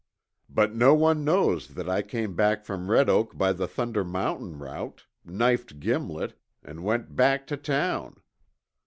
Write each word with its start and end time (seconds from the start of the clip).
But 0.49 0.73
no 0.73 0.95
one 0.95 1.23
knows 1.23 1.67
that 1.75 1.87
I 1.87 2.01
came 2.01 2.33
back 2.35 2.65
from 2.65 2.89
Red 2.89 3.07
Oak 3.07 3.37
by 3.37 3.53
the 3.53 3.67
Thunder 3.67 4.03
Mountain 4.03 4.57
route, 4.57 5.05
knifed 5.23 5.79
Gimlet, 5.79 6.33
an' 6.63 6.81
went 6.81 7.15
back 7.15 7.45
to 7.45 7.55
town. 7.55 8.15